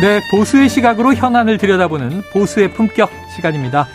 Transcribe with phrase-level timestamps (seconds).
[0.00, 3.86] 네, 보수의 시각으로 현안을 들여다보는 보수의 품격 시간입니다.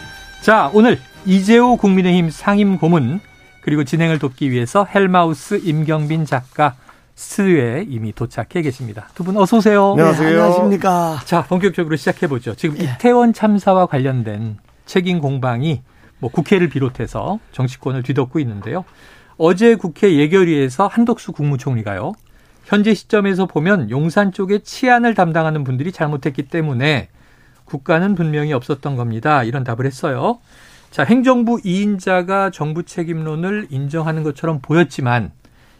[0.41, 3.19] 자, 오늘 이재호 국민의힘 상임 고문
[3.61, 6.75] 그리고 진행을 돕기 위해서 헬마우스 임경빈 작가
[7.15, 9.07] 스튜디오에 이미 도착해 계십니다.
[9.15, 9.91] 두 분 어서 오세요.
[9.91, 10.29] 안녕하세요.
[10.29, 11.21] 네, 안녕하십니까.
[11.25, 12.53] 자, 본격적으로 시작해 보죠.
[12.55, 12.83] 지금 예.
[12.83, 15.81] 이태원 참사와 관련된 책임 공방이
[16.19, 18.85] 뭐 국회를 비롯해서 정치권을 뒤덮고 있는데요.
[19.37, 22.13] 어제 국회 예결위에서 한덕수 국무총리가요.
[22.65, 27.09] 현재 시점에서 보면 용산 쪽에 치안을 담당하는 분들이 잘못했기 때문에
[27.63, 29.43] 국가는 분명히 없었던 겁니다.
[29.43, 30.39] 이런 답을 했어요.
[30.91, 35.31] 자, 행정부 2인자가 정부 책임론을 인정하는 것처럼 보였지만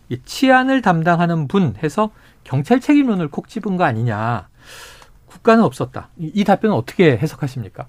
[0.10, 2.12] 이 치안을 담당하는 분 해서
[2.44, 4.48] 경찰 책임론을 콕 집은 거 아니냐.
[5.26, 6.10] 국가는 없었다.
[6.18, 7.88] 이 답변은 어떻게 해석하십니까?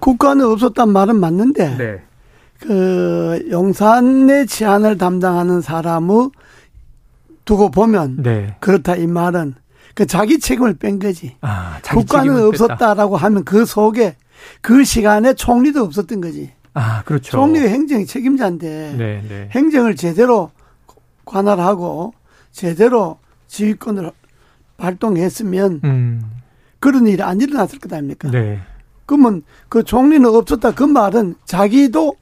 [0.00, 2.02] 국가는 없었단 말은 맞는데 네.
[2.60, 6.30] 그 용산의 치안을 담당하는 사람의
[7.44, 8.56] 두고 보면 네.
[8.60, 9.54] 그렇다 이 말은
[9.94, 11.36] 그 자기 책임을 뺀 거지.
[11.40, 14.16] 아, 국가는 없었다라고 하면 그 속에
[14.60, 16.52] 그 시간에 총리도 없었던 거지.
[16.74, 17.32] 아, 그렇죠.
[17.32, 19.48] 총리가 행정 책임자인데 네, 네.
[19.52, 20.50] 행정을 제대로
[21.24, 22.14] 관할하고
[22.50, 24.10] 제대로 지휘권을
[24.78, 26.30] 발동했으면 음.
[26.80, 28.30] 그런 일이 안 일어났을 것 아닙니까?
[28.30, 28.60] 네.
[29.06, 32.16] 그러면 그 총리는 없었다 그 말은 자기도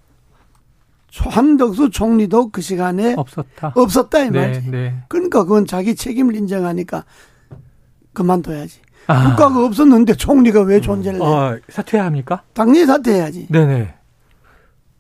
[1.19, 3.73] 한덕수 총리도 그 시간에 없었다.
[3.75, 4.71] 없었다 이 네, 말이지.
[4.71, 4.95] 네.
[5.09, 7.05] 그러니까 그건 자기 책임을 인정하니까
[8.13, 8.81] 그만둬야지.
[9.07, 9.31] 아.
[9.31, 11.25] 국가가 없었는데 총리가 왜 존재를 해?
[11.25, 12.43] 어, 사퇴해야 합니까?
[12.53, 13.49] 당연히 사퇴해야지.
[13.49, 13.95] 네네.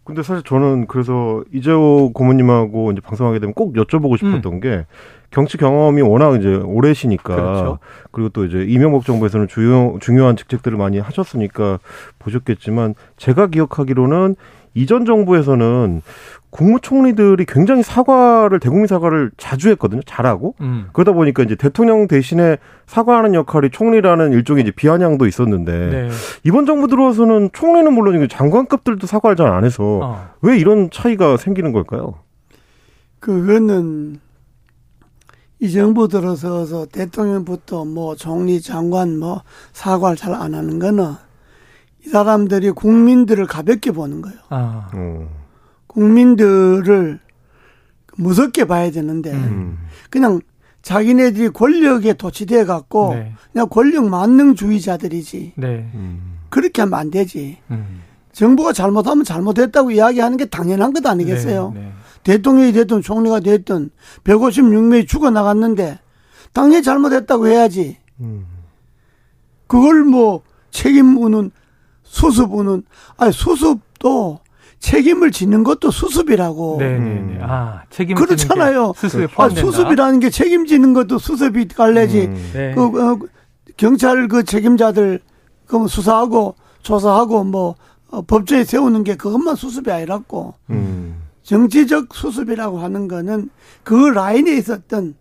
[0.05, 4.60] 근데 사실 저는 그래서 이재호 고모님하고 이제 방송하게 되면 꼭 여쭤보고 싶었던 음.
[4.60, 4.87] 게
[5.31, 7.78] 정치 경험이 워낙 이제 오래시니까 그렇죠.
[8.10, 11.78] 그리고 또 이제 이명박 정부에서는 주요 중요한 직책들을 많이 하셨으니까
[12.19, 14.34] 보셨겠지만 제가 기억하기로는
[14.75, 16.03] 이전 정부에서는
[16.50, 20.00] 국무총리들이 굉장히 사과를 대국민 사과를 자주 했거든요.
[20.04, 20.88] 잘하고 음.
[20.92, 26.09] 그러다 보니까 이제 대통령 대신에 사과하는 역할이 총리라는 일종의 이제 비아냥도 있었는데 네.
[26.44, 30.28] 이번 정부 들어와서는 총리는 물론 장관급들도 사과를 잘 안 해서 어.
[30.42, 32.14] 왜 이런 차이가 생기는 걸까요?
[33.20, 34.19] 그거는
[35.60, 39.42] 이 정부 들어서서 대통령부터 뭐 총리 장관 뭐
[39.72, 41.12] 사과를 잘 안 하는 거는
[42.05, 44.38] 이 사람들이 국민들을 가볍게 보는 거예요.
[44.49, 44.91] 아.
[44.94, 45.28] 음.
[45.87, 47.21] 국민들을
[48.16, 49.78] 무섭게 봐야 되는데 음.
[50.09, 50.41] 그냥
[50.83, 53.33] 자기네들이 권력에 도취돼 갖고 네.
[53.53, 55.53] 그냥 권력 만능주의자들이지.
[55.56, 55.91] 네.
[55.94, 56.39] 음.
[56.49, 57.59] 그렇게 하면 안 되지.
[57.71, 58.03] 음.
[58.33, 61.72] 정부가 잘못하면 잘못했다고 이야기하는 게 당연한 것 아니겠어요?
[61.75, 61.81] 네.
[61.81, 61.93] 네.
[62.22, 63.91] 대통령이 됐든 총리가 됐든
[64.25, 65.99] 156명이 죽어 나갔는데
[66.53, 67.99] 당연히 잘못했다고 해야지.
[68.21, 68.47] 음.
[69.66, 71.50] 그걸 뭐 책임 묻는
[72.10, 72.82] 수습은
[73.16, 74.41] 아니 수습도
[74.81, 76.76] 책임을 짓는 것도 수습이라고.
[76.81, 77.04] 네네네.
[77.04, 77.38] 네, 네.
[77.43, 78.93] 아 책임 그렇잖아요.
[78.97, 82.22] 수습에 아, 수습이라는 게 책임지는 것도 수습이 갈래지.
[82.22, 82.50] 음.
[82.53, 82.75] 네.
[82.75, 83.19] 그 어,
[83.76, 85.21] 경찰 그 책임자들
[85.66, 87.76] 그 수사하고 조사하고 뭐
[88.10, 90.54] 어, 법조에 세우는 게 그것만 수습이 아니라고.
[90.71, 91.16] 음.
[91.42, 93.50] 정치적 수습이라고 하는 거는
[93.82, 95.15] 그 라인에 있었던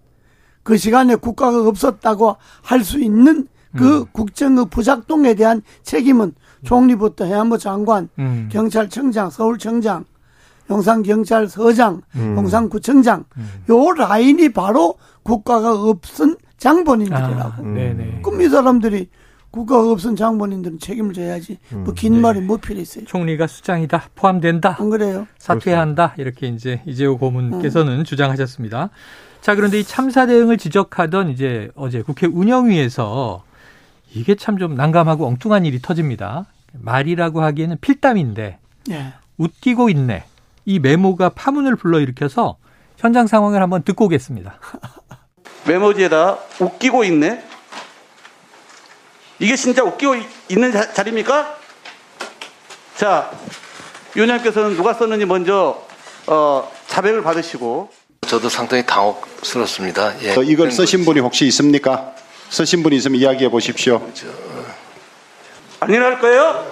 [0.64, 4.06] 그 시간에 국가가 없었다고 할 수 있는 그 음.
[4.12, 8.50] 국정의 부작동에 대한 책임은 총리부터 해안부 장관, 음.
[8.52, 10.06] 경찰청장, 서울청장,
[10.70, 12.36] 용산경찰서장, 음.
[12.38, 13.64] 용산구청장 음.
[13.70, 17.42] 요 라인이 바로 국가가 없은 장본인들이라고.
[17.42, 17.56] 아.
[18.22, 19.10] 그럼 이 사람들이
[19.52, 21.58] 국가가 없은 장본인들은 책임을 져야지.
[21.74, 21.84] 음.
[21.86, 22.20] 뭐긴 네.
[22.20, 23.06] 말이 뭐 필요 있어요.
[23.06, 24.10] 총리가 수장이다.
[24.16, 24.76] 포함된다.
[24.80, 25.26] 안 그래요?
[25.40, 26.14] 사퇴해야 한다.
[26.18, 28.04] 이렇게 이제 이재호 고문께서는 음.
[28.04, 28.90] 주장하셨습니다.
[29.42, 33.44] 자, 그런데 이 참사 대응을 지적하던 이제 어제 국회 운영위에서
[34.14, 36.46] 이게 참 좀 난감하고 엉뚱한 일이 터집니다.
[36.74, 38.58] 말이라고 하기에는 필담인데
[38.92, 39.14] 예.
[39.38, 40.24] 웃기고 있네.
[40.66, 42.58] 이 메모가 파문을 불러일으켜서
[42.98, 44.60] 현장 상황을 한번 듣고 오겠습니다.
[45.68, 47.44] 메모지에다 웃기고 있네.
[49.40, 50.16] 이게 진짜 웃기고
[50.50, 51.56] 있는 자, 리입니까
[52.98, 53.32] 자,
[54.16, 55.82] 위원장께서는 누가 썼는지 먼저
[56.28, 57.90] 어, 자백을 받으시고.
[58.28, 60.22] 저도 상당히 당혹스럽습니다.
[60.24, 60.36] 예.
[60.46, 62.14] 이걸 쓰신 분이 혹시 있습니까?
[62.50, 64.02] 쓰신 분이 있으면 이야기해 보십시오.
[65.80, 66.66] 아니랄 거예요?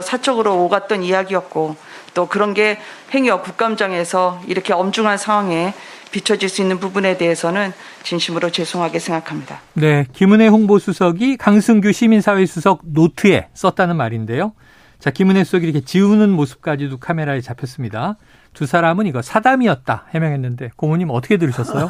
[0.00, 1.76] 사적으로 오갔던 이야기였고
[2.14, 2.78] 또 그런 게
[3.12, 5.74] 행여 국감장에서 이렇게 엄중한 상황에
[6.10, 7.72] 비춰질 수 있는 부분에 대해서는
[8.02, 9.60] 진심으로 죄송하게 생각합니다.
[9.74, 14.52] 네, 김은혜 홍보수석이 강승규 시민사회 수석 노트에 썼다는 말인데요.
[14.98, 18.16] 자, 김은혜 수석이 이렇게 지우는 모습까지도 카메라에 잡혔습니다.
[18.52, 21.88] 두 사람은 이거 사담이었다 해명했는데 고모님 어떻게 들으셨어요?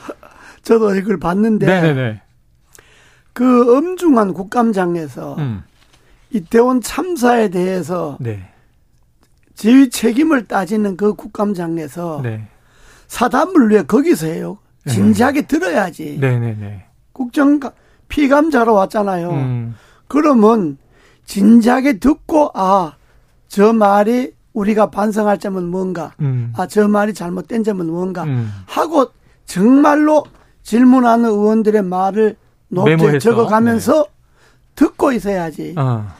[0.62, 2.20] 저도 이걸 봤는데 네네네.
[3.36, 5.62] 그 엄중한 국감장에서 음,
[6.30, 8.48] 이태원 참사에 대해서 네,
[9.54, 12.48] 지휘 책임을 따지는 그 국감장에서 네,
[13.08, 14.56] 사담을 왜 거기서 해요?
[14.88, 16.16] 진지하게 들어야지.
[16.18, 16.86] 네네네.
[17.12, 17.60] 국정
[18.08, 19.30] 피감자로 왔잖아요.
[19.30, 19.74] 음,
[20.08, 20.78] 그러면
[21.26, 22.94] 진지하게 듣고 아
[23.48, 28.50] 저 말이 우리가 반성할 점은 뭔가, 음, 아저 말이 잘못된 점은 뭔가 음.
[28.66, 29.10] 하고
[29.44, 30.24] 정말로
[30.62, 32.36] 질문하는 의원들의 말을
[32.68, 33.18] 노트에 메모해서, 네.
[33.18, 34.06] 적어가면서
[34.74, 35.74] 듣고 있어야지.
[35.76, 36.14] 아,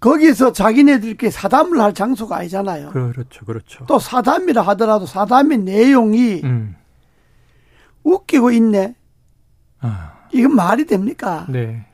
[0.00, 2.90] 거기서 자기네들끼리 사담을 할 장소가 아니잖아요.
[2.90, 3.84] 그렇죠, 그렇죠.
[3.86, 6.74] 또 사담이라 하더라도 사담의 내용이 음,
[8.02, 8.96] 웃기고 있네.
[9.80, 11.46] 아, 이건 말이 됩니까?
[11.48, 11.84] 네,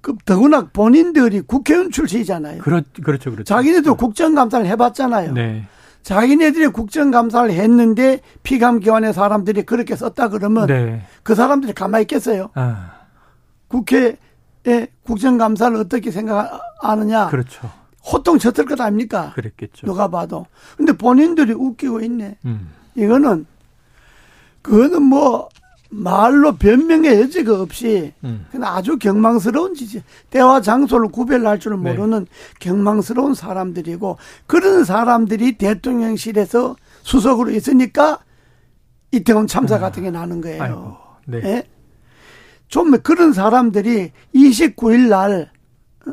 [0.00, 2.62] 그 더구나 본인들이 국회의원 출신이잖아요.
[2.62, 3.44] 그렇, 그렇죠, 그렇죠.
[3.44, 5.32] 자기네도 국정감사를 해봤잖아요.
[5.32, 5.64] 네,
[6.02, 12.50] 자기네들이 국정감사를 했는데 피감기관의 사람들이 그렇게 썼다 그러면 네, 그 사람들이 가만히 있겠어요.
[12.54, 12.95] 아,
[13.68, 17.28] 국회에 국정감사를 어떻게 생각하느냐.
[17.28, 17.70] 그렇죠.
[18.04, 19.32] 호통 쳤을 것 아닙니까?
[19.34, 19.86] 그랬겠죠.
[19.86, 20.46] 누가 봐도.
[20.76, 22.38] 근데 본인들이 웃기고 있네.
[22.44, 23.46] 음, 이거는
[24.62, 25.48] 그거는 뭐
[25.90, 28.46] 말로 변명의 여지가 없이 음.
[28.50, 31.78] 그냥 아주 경망스러운 짓이 때와 장소를 구별할 줄 네.
[31.78, 32.26] 모르는
[32.60, 38.18] 경망스러운 사람들이고 그런 사람들이 대통령실에서 수석으로 있으니까
[39.12, 40.62] 이태원 참사 같은 게 나는 거예요.
[40.62, 40.96] 아이고,
[41.26, 41.40] 네.
[41.44, 41.62] 예?
[42.68, 45.50] 좀 그런 사람들이 29일 날
[46.06, 46.12] 어?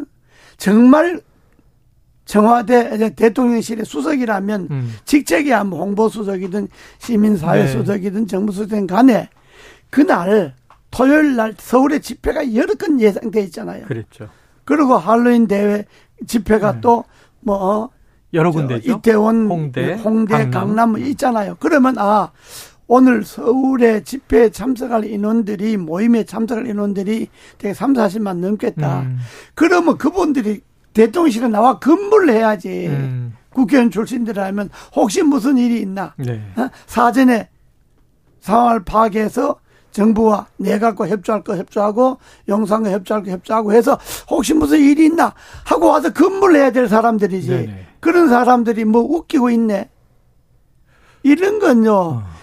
[0.58, 1.22] 정말
[2.26, 4.94] 청와대 대통령실의 수석이라면 음.
[5.06, 6.68] 직책이야 뭐 홍보수석이든
[7.00, 7.68] 시민사회 네.
[7.68, 9.30] 수석이든 정부수석이든 간에
[9.90, 10.56] 그날
[10.90, 13.86] 토요일 날 서울에 집회가 여러 건 예상돼 있잖아요.
[13.86, 14.30] 그랬죠.
[14.64, 15.86] 그리고 할로윈 대회
[16.26, 16.82] 집회가 네.
[16.82, 17.90] 또뭐
[18.34, 18.94] 여러 군데죠.
[18.94, 20.52] 이태원, 홍대, 홍대, 강남.
[20.52, 21.58] 강남, 뭐 있잖아요.
[21.60, 22.32] 그러면 아
[22.94, 29.00] 오늘 서울에 집회에 참석할 인원들이 모임에 참석할 인원들이 되게 3, 40만 넘겠다.
[29.00, 29.18] 음.
[29.56, 30.62] 그러면 그분들이
[30.94, 32.86] 대통령실에 나와 근무를 해야지.
[32.86, 33.34] 음.
[33.50, 36.14] 국회의원 출신들이라면 혹시 무슨 일이 있나?
[36.18, 36.40] 네.
[36.56, 36.70] 어?
[36.86, 37.50] 사전에
[38.42, 39.56] 상황을 파악해서
[39.90, 43.98] 정부와 내각과 협조할 거 협조하고 영상과 협조할 거 협조하고 해서
[44.30, 45.34] 혹시 무슨 일이 있나
[45.66, 47.50] 하고 와서 근무를 해야 될 사람들이지.
[47.50, 47.88] 네네.
[48.00, 49.90] 그런 사람들이 뭐 웃기고 있네.
[51.24, 51.92] 이런 건요.
[51.92, 52.43] 어.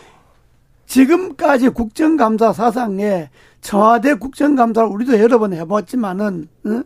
[0.90, 6.84] 지금까지 국정감사 사상에 청와대 국정감사를 우리도 여러 번 해봤지만은 응?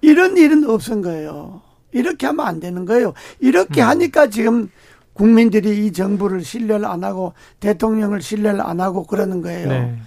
[0.00, 1.62] 이런 일은 없은 거예요.
[1.92, 3.14] 이렇게 하면 안 되는 거예요.
[3.38, 3.86] 이렇게 음.
[3.86, 4.68] 하니까 지금
[5.12, 9.68] 국민들이 이 정부를 신뢰를 안 하고 대통령을 신뢰를 안 하고 그러는 거예요.
[9.68, 9.98] 네.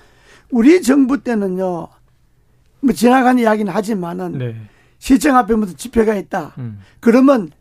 [0.52, 1.88] 우리 정부 때는요.
[2.82, 4.56] 뭐 지나간 이야기는 하지만은 네.
[5.00, 6.54] 시청 앞에 무슨 집회가 있다.
[6.58, 6.82] 음.
[7.00, 7.52] 그러면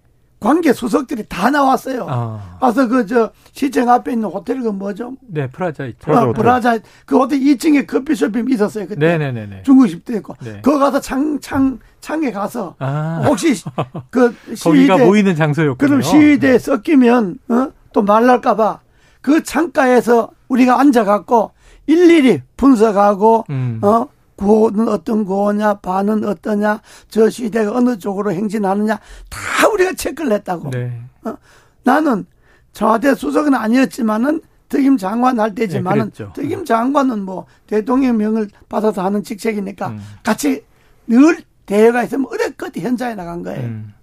[0.44, 2.06] 관계 수석들이 다 나왔어요.
[2.08, 2.58] 아.
[2.60, 5.12] 와서 그 저 시청 앞에 있는 호텔 그 뭐죠?
[5.26, 5.98] 네, 프라자 있죠.
[6.00, 6.42] 프라자 어, 호텔.
[6.42, 9.62] 브라자 그 호텔 2층에 커피숍이 있었어요 그때 네네네네.
[9.64, 10.60] 중국집도 있고 네.
[10.62, 13.22] 거기 가서 창 창 창에 가서 아.
[13.26, 13.54] 혹시
[14.10, 15.76] 그 거기가 시위대 모이는 장소였군요.
[15.88, 17.68] 그럼 시위대에 섞이면 어?
[17.92, 18.80] 또 말날까봐
[19.22, 21.52] 그 창가에서 우리가 앉아갖고
[21.86, 23.78] 일일이 분석하고 음.
[23.82, 24.06] 어
[24.36, 28.98] 구호는 어떤 구호냐 반은 어떠냐 저 시대가 어느 쪽으로 행진하느냐
[29.30, 31.00] 다 우리가 체크를 했다고 네.
[31.24, 31.36] 어?
[31.82, 32.26] 나는
[32.72, 36.26] 청와대 수석은 아니었지만은 특임 장관 할 때지만은 네.
[36.34, 40.00] 특임 장관은 뭐 대통령 명을 받아서 하는 직책이니까 음.
[40.22, 40.64] 같이
[41.06, 43.62] 늘 대회가 있으면 어렵거든 현장에 나간 거예요.
[43.62, 43.94] 음.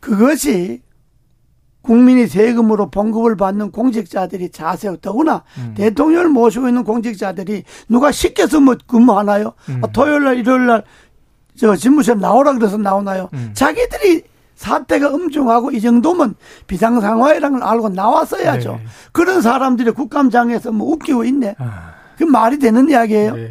[0.00, 0.82] 그것이
[1.84, 5.74] 국민이 세금으로 봉급을 받는 공직자들이 자세고 더구나 음.
[5.76, 9.52] 대통령을 모시고 있는 공직자들이 누가 시켜서 뭐 근무하나요?
[9.68, 9.80] 음.
[9.84, 10.82] 아, 토요일 날 일요일 날
[11.56, 13.28] 저 집무실에 나오라 그래서 나오나요?
[13.34, 13.50] 음.
[13.54, 14.22] 자기들이
[14.56, 16.34] 사태가 엄중하고 이 정도면
[16.66, 18.72] 비상 상황이라는 걸 알고 나왔어야죠.
[18.72, 18.84] 네.
[19.12, 21.56] 그런 사람들이 국감장에서 뭐 웃기고 있네.
[21.58, 21.94] 아.
[22.16, 23.34] 그 말이 되는 이야기예요.
[23.34, 23.50] 네.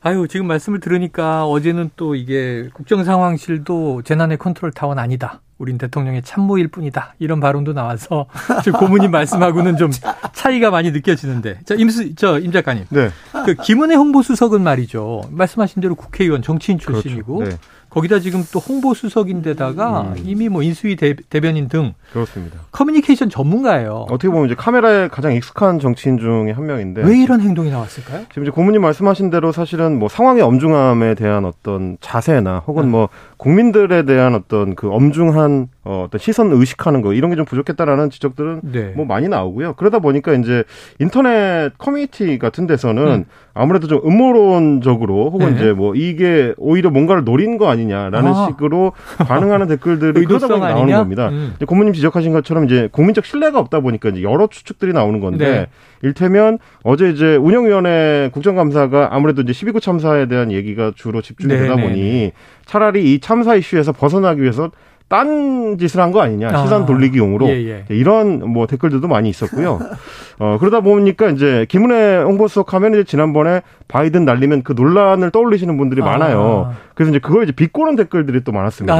[0.00, 5.40] 아유, 지금 말씀을 들으니까 어제는 또 이게 국정상황실도 재난의 컨트롤 타워는 아니다.
[5.62, 7.14] 우린 대통령의 참모일 뿐이다.
[7.20, 8.26] 이런 발언도 나와서
[8.64, 9.92] 지금 고모님 말씀하고는 좀
[10.32, 11.60] 차이가 많이 느껴지는데.
[11.64, 12.86] 자, 임수, 저, 임 작가님.
[12.90, 13.10] 네.
[13.46, 15.22] 그 김은혜 홍보수석은 말이죠.
[15.30, 17.56] 말씀하신 대로 국회의원 정치인 출신이고 그렇죠.
[17.56, 17.62] 네.
[17.92, 20.22] 거기다 지금 또 홍보 수석인데다가 음.
[20.24, 22.58] 이미 뭐 인수위 대, 변인 등 그렇습니다.
[22.70, 24.06] 커뮤니케이션 전문가예요.
[24.08, 28.24] 어떻게 보면 이제 카메라에 가장 익숙한 정치인 중에 한 명인데 왜 이런 행동이 나왔을까요?
[28.30, 32.90] 지금 이제 고문님 말씀하신 대로 사실은 뭐 상황의 엄중함에 대한 어떤 자세나 혹은 음.
[32.90, 33.08] 뭐
[33.42, 38.60] 국민들에 대한 어떤 그 엄중한 어, 어떤 시선 의식하는 거 이런 게 좀 부족했다라는 지적들은
[38.62, 38.92] 네.
[38.94, 39.72] 뭐 많이 나오고요.
[39.74, 40.62] 그러다 보니까 이제
[41.00, 43.24] 인터넷 커뮤니티 같은 데서는 음.
[43.52, 45.56] 아무래도 좀 음모론적으로 혹은 네.
[45.56, 48.46] 이제 뭐 이게 오히려 뭔가를 노린 거 아니냐라는 아.
[48.46, 51.28] 식으로 반응하는 댓글들이 그러다 보니 나오는 겁니다.
[51.30, 51.54] 음.
[51.66, 55.66] 고모님 지적하신 것처럼 이제 국민적 신뢰가 없다 보니까 이제 여러 추측들이 나오는 건데 네.
[56.02, 61.82] 일테면 어제 이제 운영위원회 국정감사가 아무래도 이제 12구 참사에 대한 얘기가 주로 집중이 되다 네,
[61.82, 62.32] 네, 보니 네.
[62.66, 64.70] 차라리 이 참사 이슈에서 벗어나기 위해서
[65.08, 66.62] 딴 짓을 한 거 아니냐 아.
[66.62, 67.84] 시선 돌리기용으로 예, 예.
[67.90, 69.78] 이런 뭐 댓글들도 많이 있었고요.
[70.38, 76.00] 어 그러다 보니까 이제 김은혜 홍보수석 하면 이제 지난번에 바이든 날리면 그 논란을 떠올리시는 분들이
[76.02, 76.04] 아.
[76.06, 76.72] 많아요.
[76.94, 78.94] 그래서 이제 그걸 이제 비꼬는 댓글들이 또 많았습니다.
[78.94, 78.98] 아,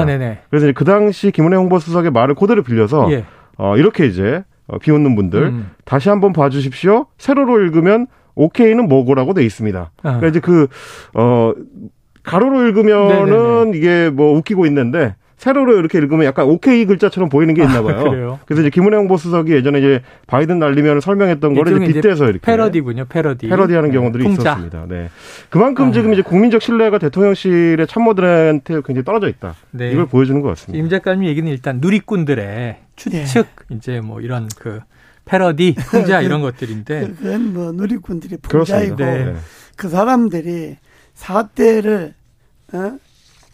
[0.50, 3.24] 그래서 이제 그 당시 김은혜 홍보수석의 말을 그대로 빌려서 예.
[3.56, 5.70] 어 이렇게 이제 어, 비웃는 분들 음.
[5.86, 7.06] 다시 한번 봐주십시오.
[7.16, 9.78] 세로로 읽으면 오케이는 뭐고라고 돼 있습니다.
[9.80, 10.02] 아.
[10.02, 10.66] 그러니까 이제 그
[11.14, 11.52] 어
[12.22, 13.78] 가로로 읽으면은 네네네.
[13.78, 18.38] 이게 뭐 웃기고 있는데 세로로 이렇게 읽으면 약간 오케이 글자처럼 보이는 게 있나 아, 봐요.
[18.40, 23.06] 아, 그래서 이제 김은혜 홍보수석이 예전에 이제 바이든 날리면 설명했던 거를 이제 빗대서 이렇게 패러디군요.
[23.06, 23.48] 패러디.
[23.48, 23.96] 패러디하는 네.
[23.96, 24.52] 경우들이 통자.
[24.52, 24.86] 있었습니다.
[24.88, 25.10] 네.
[25.50, 25.90] 그만큼 아.
[25.90, 29.56] 지금 이제 국민적 신뢰가 대통령실의 참모들한테 굉장히 떨어져 있다.
[29.72, 29.90] 네.
[29.90, 30.80] 이걸 보여주는 것 같습니다.
[30.80, 33.76] 임 작가님 얘기는 일단 누리꾼들의 추측 네.
[33.76, 34.78] 이제 뭐 이런 그
[35.24, 39.34] 패러디, 풍자 이런 것들인데 그건 뭐 누리꾼들이 풍자이고 네.
[39.76, 40.76] 그 사람들이
[41.14, 42.14] 사태를
[42.72, 42.98] 어?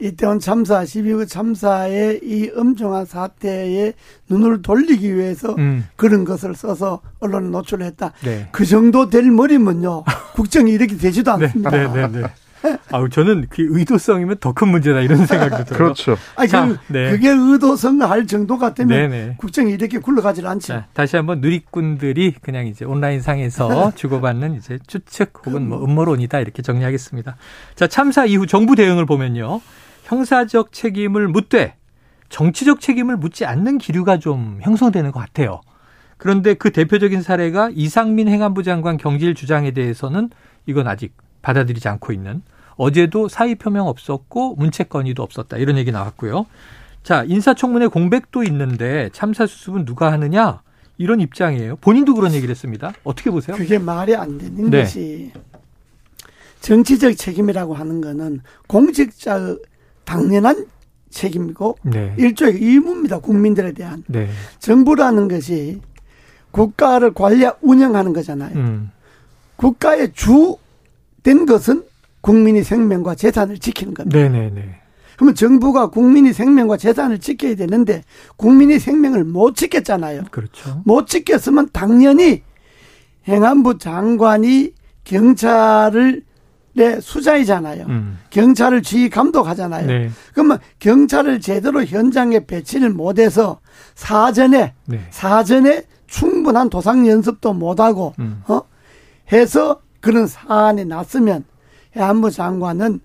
[0.00, 3.92] 이태원 참사, 12구 참사의 이 엄중한 사태에
[4.28, 5.88] 눈을 돌리기 위해서 음.
[5.96, 8.12] 그런 것을 써서 언론에 노출했다.
[8.22, 8.48] 네.
[8.52, 10.04] 그 정도 될 머리면요.
[10.34, 11.46] 국정이 이렇게 되지도 네.
[11.46, 11.70] 않습니다.
[11.70, 12.22] 네, 네, 네.
[12.90, 15.78] 아우 저는 그 의도성이면 더 큰 문제다 이런 생각도 들어요.
[15.78, 16.16] 그렇죠.
[16.36, 17.10] 아니 자, 그, 네.
[17.10, 19.34] 그게 의도성 할 정도 같으면 네네.
[19.38, 20.66] 국정이 이렇게 굴러가질 않죠.
[20.66, 26.62] 자, 다시 한번 누리꾼들이 그냥 이제 온라인 상에서 주고받는 이제 추측 혹은 뭐 음모론이다 이렇게
[26.62, 27.36] 정리하겠습니다.
[27.76, 29.60] 자 참사 이후 정부 대응을 보면요.
[30.04, 31.74] 형사적 책임을 묻되
[32.30, 35.60] 정치적 책임을 묻지 않는 기류가 좀 형성되는 것 같아요.
[36.16, 40.30] 그런데 그 대표적인 사례가 이상민 행안부 장관 경질 주장에 대해서는
[40.66, 42.42] 이건 아직 받아들이지 않고 있는
[42.76, 46.46] 어제도 사의 표명 없었고 문체 건의도 없었다 이런 얘기 나왔고요.
[47.02, 50.62] 자 인사청문회 공백도 있는데 참사 수습은 누가 하느냐
[50.96, 51.76] 이런 입장이에요.
[51.76, 52.92] 본인도 그런 얘기를 했습니다.
[53.04, 53.56] 어떻게 보세요?
[53.56, 54.82] 그게 말이 안 되는 네.
[54.82, 55.32] 것이
[56.60, 59.58] 정치적 책임이라고 하는 거는 공직자의
[60.04, 60.66] 당연한
[61.10, 62.14] 책임이고 네.
[62.18, 63.20] 일종의 의무입니다.
[63.20, 64.28] 국민들에 대한 네.
[64.58, 65.80] 정부라는 것이
[66.50, 68.56] 국가를 관리 운영하는 거잖아요.
[68.56, 68.90] 음.
[69.56, 70.56] 국가의 주
[71.28, 71.84] 된 것은
[72.22, 74.18] 국민의 생명과 재산을 지키는 겁니다.
[74.18, 74.80] 네네네.
[75.16, 78.02] 그러면 정부가 국민의 생명과 재산을 지켜야 되는데
[78.36, 80.22] 국민의 생명을 못 지켰잖아요.
[80.30, 80.80] 그렇죠.
[80.86, 82.42] 못 지켰으면 당연히
[83.26, 84.72] 행안부 장관이
[85.04, 86.22] 경찰을
[86.72, 87.86] 네, 수자이잖아요.
[87.88, 88.18] 음.
[88.30, 89.86] 경찰을 지휘 감독하잖아요.
[89.86, 90.10] 네.
[90.32, 93.60] 그러면 경찰을 제대로 현장에 배치를 못해서
[93.96, 95.06] 사전에 네.
[95.10, 98.42] 사전에 충분한 도상 연습도 못하고 음.
[98.46, 98.62] 어
[99.32, 101.44] 해서 그런 사안이 났으면
[101.96, 103.00] 해안부 장관은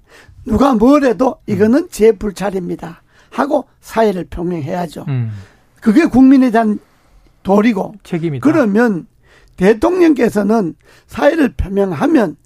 [0.45, 1.87] 누가 뭐래도 이거는 음.
[1.89, 5.05] 제 불찰입니다 하고 사회를 표명해야죠.
[5.07, 5.31] 음.
[5.81, 6.79] 그게 국민에 대한
[7.43, 8.43] 도리고 책임이다.
[8.43, 9.07] 그러면
[9.57, 10.75] 대통령께서는
[11.07, 12.37] 사회를 표명하면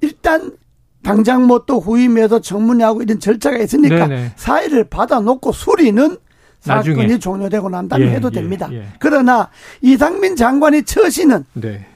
[0.00, 0.56] 일단
[1.02, 4.32] 당장 뭐 또 후임에서 청문회하고 이런 절차가 있으니까 네네.
[4.36, 6.16] 사회를 받아놓고 수리는
[6.64, 6.94] 나중에.
[6.96, 8.68] 사건이 종료되고 난 다음에 예, 해도 예, 됩니다.
[8.72, 8.86] 예.
[9.00, 9.48] 그러나
[9.80, 11.86] 이상민 장관의 처신은 네.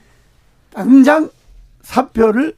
[0.73, 1.31] 당장
[1.87, 2.55] 사표를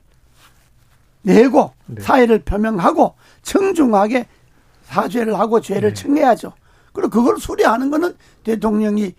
[1.22, 2.00] 내고 네.
[2.00, 4.26] 사회를 표명하고 청중하게
[4.84, 5.94] 사죄를 하고 죄를 네.
[5.94, 6.52] 청해야죠.
[6.94, 9.14] 그리고 그걸 수리하는 거는 대통령이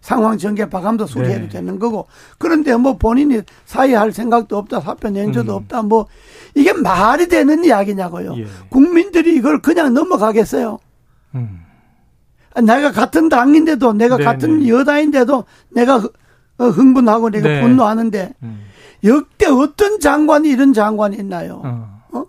[0.00, 1.48] 상황 전개 파감도 수리해도 네.
[1.48, 5.56] 되는 거고 그런데 뭐 본인이 사의할 생각도 없다 사표 낸저도 음.
[5.56, 6.06] 없다 뭐
[6.54, 8.34] 이게 말이 되는 이야기냐고요.
[8.38, 8.46] 예.
[8.70, 10.78] 국민들이 이걸 그냥 넘어가겠어요.
[11.36, 11.64] 음.
[12.56, 14.24] 내가 같은 당인데도 내가 네네.
[14.24, 14.68] 같은 네.
[14.68, 16.10] 여당인데도 내가 어,
[16.66, 17.60] 흥분하고 내가 네.
[17.62, 18.64] 분노하는데 음.
[19.04, 21.62] 역대 어떤 장관이 이런 장관이 있나요?
[21.64, 22.02] 어.
[22.12, 22.24] 어?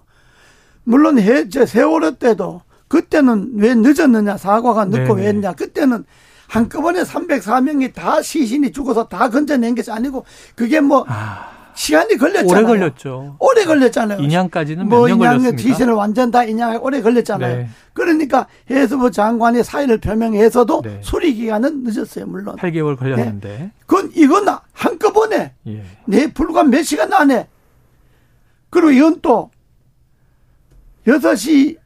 [0.83, 5.21] 물론 해, 세월호 때도 그때는 왜 늦었느냐 사과가 늦고 네네.
[5.21, 6.05] 왜 했냐 그때는
[6.48, 12.51] 한꺼번에 304명이 다 시신이 죽어서 다 건져낸 것이 아니고 그게 뭐 아, 시간이 걸렸잖아요.
[12.51, 13.38] 오래 걸렸죠.
[13.39, 14.19] 오래 걸렸잖아요.
[14.19, 17.55] 인양까지는 뭐 인양 시신을 완전 다 인양에 오래 걸렸잖아요.
[17.55, 17.69] 네.
[17.93, 21.00] 그러니까 해수부 장관이 사의를 표명해서도 네.
[21.01, 22.57] 수리 기간은 늦었어요, 물론.
[22.57, 23.48] 8개월 걸렸는데.
[23.48, 23.71] 네.
[23.86, 25.83] 그건 이건 한꺼번에 예.
[26.05, 27.48] 네 불과 몇 시간 안에
[28.69, 29.50] 그리고 이건 또
[31.07, 31.77] 6시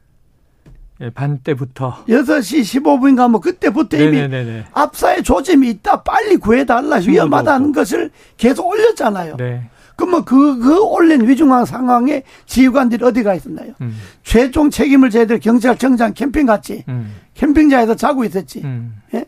[1.02, 4.50] 예, 반 때부터 6시 15분인가 뭐 그때부터 네네네네.
[4.50, 9.36] 이미 앞사에 조짐이 있다 빨리 구해달라 위험하다는 것을 계속 올렸잖아요.
[9.36, 9.70] 네.
[9.96, 13.72] 그러면 그, 그 올린 위중한 상황에 지휘관들이 어디 가 있었나요?
[13.80, 13.96] 음.
[14.22, 16.84] 최종 책임을 져야 될 경찰청장 캠핑 갔지.
[16.88, 17.14] 음.
[17.34, 18.62] 캠핑장에서 자고 있었지.
[18.64, 18.96] 음.
[19.14, 19.24] 예?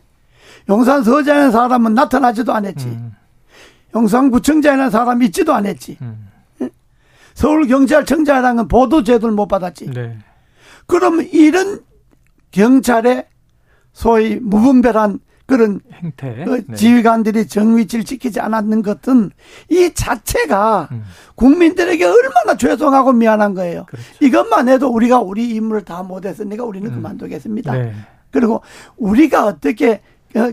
[0.69, 2.85] 용산 서장의 사람은 나타나지도 않았지.
[2.85, 3.15] 음.
[3.95, 5.97] 용산구청장이라는 사람 있지도 않았지.
[6.01, 6.27] 음.
[6.61, 6.69] 예?
[7.35, 9.89] 서울경찰청장이라는 보도 제도를 못 받았지.
[9.91, 10.17] 네.
[10.85, 11.79] 그러면 이런
[12.51, 13.25] 경찰의
[13.93, 16.75] 소위 무분별한 그런 행태 그 네.
[16.75, 19.31] 지휘관들이 정위치를 지키지 않았는 것은
[19.69, 21.03] 이 자체가 음.
[21.35, 23.85] 국민들에게 얼마나 죄송하고 미안한 거예요.
[23.85, 24.05] 그렇죠.
[24.21, 26.95] 이것만 해도 우리가 우리 임무를 다 못했으니까 우리는 음.
[26.95, 27.73] 그만두겠습니다.
[27.73, 27.93] 네.
[28.29, 28.61] 그리고
[28.97, 30.01] 우리가 어떻게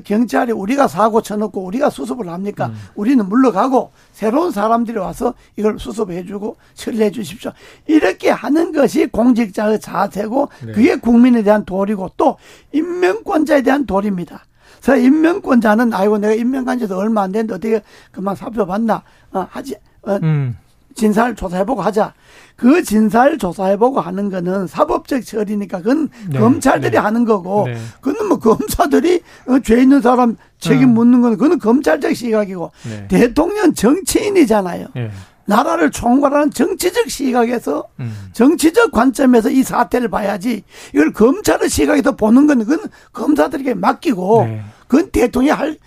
[0.04, 2.66] 경찰이 우리가 사고 쳐놓고 우리가 수습을 합니까?
[2.66, 2.74] 음.
[2.94, 7.50] 우리는 물러가고 새로운 사람들이 와서 이걸 수습해주고 처리해 주십시오.
[7.88, 10.72] 이렇게 하는 것이 공직자의 자세고 네.
[10.72, 12.38] 그게 국민에 대한 도리고 또
[12.72, 14.44] 임명권자에 대한 도리입니다.
[14.84, 20.18] 그래서 임명권자는 아이고 내가 임명한 지도 얼마 안 됐는데 어떻게 그만 살펴봤나 어, 하지 어,
[20.22, 20.58] 음.
[20.94, 22.12] 진사를 조사해보고 하자.
[22.54, 26.98] 그 진사를 조사해보고 하는 거는 사법적 처리니까 그건 네, 검찰들이 네.
[26.98, 27.76] 하는 거고, 네.
[28.00, 30.94] 그건 뭐 검사들이 어, 죄 있는 사람 책임 음.
[30.94, 33.08] 묻는 거는 그건 검찰적 시각이고, 네.
[33.08, 34.86] 대통령 정치인이잖아요.
[34.94, 35.10] 네.
[35.46, 38.30] 나라를 총괄하는 정치적 시각에서 음.
[38.32, 40.62] 정치적 관점에서 이 사태를 봐야지
[40.94, 44.62] 이걸 검찰의 시각에서 보는 건 그건 검사들에게 맡기고 네.
[44.86, 45.78] 그건 대통령이 할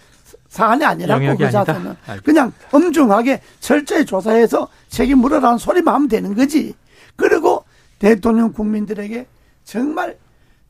[0.49, 6.73] 사안이 아니라고 그 자세는 그냥 엄중하게 철저히 조사해서 책임 물어라는 소리만 하면 되는 거지.
[7.15, 7.63] 그리고
[7.99, 9.27] 대통령 국민들에게
[9.63, 10.17] 정말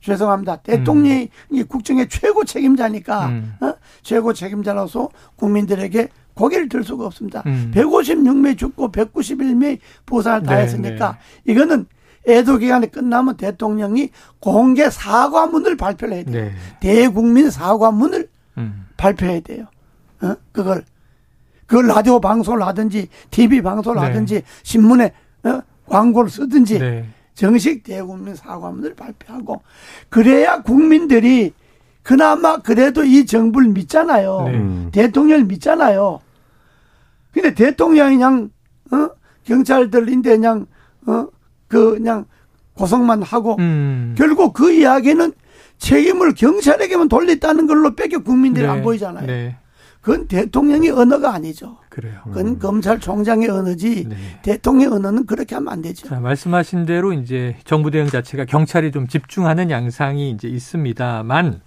[0.02, 0.58] 죄송합니다.
[0.58, 1.68] 대통령이 음.
[1.68, 3.56] 국정의 최고 책임자니까 음.
[3.62, 3.74] 어?
[4.04, 7.44] 최고 책임자로서 국민들에게 고개를 들 수가 없습니다.
[7.46, 7.72] 음.
[7.74, 11.52] 156명 죽고 191명 부상을 네, 당했으니까 네.
[11.52, 11.88] 이거는
[12.28, 16.46] 애도 기간이 끝나면 대통령이 공개 사과문을 발표를 해야 돼요.
[16.46, 16.52] 네.
[16.80, 18.86] 대국민 사과문을 음.
[18.98, 19.66] 발표해야 돼요.
[20.22, 20.36] 어?
[20.52, 20.84] 그걸
[21.66, 24.08] 그걸 라디오 방송을 하든지 TV 방송을 네.
[24.08, 25.62] 하든지 신문에 어?
[25.88, 27.06] 광고를 쓰든지 네.
[27.34, 29.62] 정식 대국민 사과문을 발표하고
[30.10, 31.54] 그래야 국민들이
[32.02, 34.44] 그나마 그래도 이 정부를 믿잖아요.
[34.46, 34.92] 네.
[34.92, 36.20] 대통령을 믿잖아요.
[37.32, 38.50] 근데 대통령이 그냥
[38.92, 39.10] 어?
[39.44, 40.66] 경찰들인데 그냥
[41.06, 41.28] 어
[41.68, 42.26] 그 그냥
[42.74, 44.16] 고성만 하고 음.
[44.18, 45.34] 결국 그 이야기는
[45.78, 48.72] 책임을 경찰에게만 돌렸다는 걸로 뺏겨 국민들이 네.
[48.72, 49.28] 안 보이잖아요.
[49.28, 49.58] 네.
[50.02, 51.80] 그건 대통령의 언어가 아니죠.
[51.90, 52.22] 그래요.
[52.24, 52.60] 그건 음.
[52.60, 54.16] 검찰총장의 언어지 네.
[54.42, 56.08] 대통령의 언어는 그렇게 하면 안 되죠.
[56.08, 61.62] 자, 말씀하신 대로 이제 정부 대응 자체가 경찰이 좀 집중하는 양상이 이제 있습니다만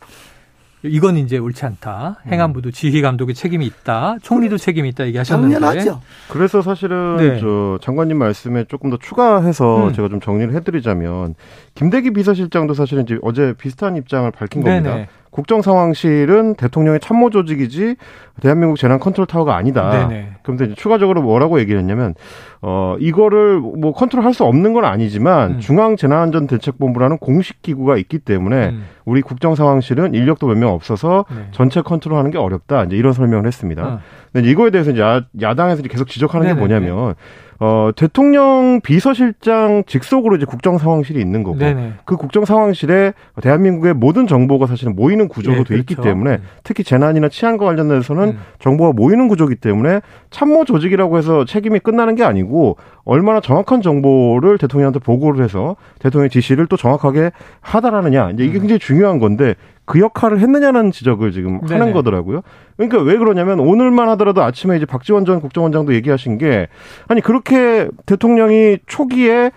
[0.82, 2.20] 이건 이제 옳지 않다.
[2.26, 4.16] 행안부도 지휘 감독의 책임이 있다.
[4.22, 5.60] 총리도 책임이 있다 얘기하셨는데.
[5.60, 6.00] 당연하죠.
[6.28, 7.38] 그래서 사실은 네.
[7.40, 9.92] 저 장관님 말씀에 조금 더 추가해서 음.
[9.92, 11.34] 제가 좀 정리를 해드리자면
[11.74, 15.06] 김대기 비서실장도 사실은 이제 어제 비슷한 입장을 밝힌 겁니다.
[15.30, 17.96] 국정상황실은 대통령의 참모 조직이지
[18.40, 19.90] 대한민국 재난 컨트롤 타워가 아니다.
[20.08, 20.32] 네네.
[20.42, 22.14] 그런데 이제 추가적으로 뭐라고 얘기를 했냐면
[22.62, 25.60] 어 이거를 뭐 컨트롤할 수 없는 건 아니지만 음.
[25.60, 28.84] 중앙 재난안전 대책본부라는 공식 기구가 있기 때문에 음.
[29.04, 31.46] 우리 국정상황실은 인력도 몇 명 없어서 네.
[31.52, 32.84] 전체 컨트롤하는 게 어렵다.
[32.84, 33.82] 이제 이런 설명을 했습니다.
[33.86, 34.00] 어.
[34.32, 36.54] 근데 이거에 대해서 이제 야, 야당에서 계속 지적하는 네네.
[36.54, 37.14] 게 뭐냐면
[37.62, 41.92] 어, 대통령 비서실장 직속으로 이제 국정 상황실이 있는 거고 네네.
[42.06, 46.08] 그 국정 상황실에 대한민국의 모든 정보가 사실은 모이는 구조로 네, 돼 있기 그렇죠.
[46.08, 46.42] 때문에 네.
[46.64, 48.38] 특히 재난이나 치안과 관련돼서는 음.
[48.60, 54.98] 정보가 모이는 구조기 때문에 참모 조직이라고 해서 책임이 끝나는 게 아니고 얼마나 정확한 정보를 대통령한테
[55.00, 58.60] 보고를 해서 대통령의 지시를 또 정확하게 하다라느냐 이제 이게 음.
[58.60, 61.80] 굉장히 중요한 건데 그 역할을 했느냐는 지적을 지금 네네.
[61.80, 62.42] 하는 거더라고요.
[62.76, 66.68] 그러니까 왜 그러냐면 오늘만 하더라도 아침에 이제 박지원 전 국정원장도 얘기하신 게
[67.08, 69.50] 아니 그렇게 대통령이 초기에